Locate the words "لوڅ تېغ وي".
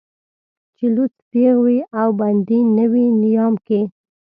0.95-1.77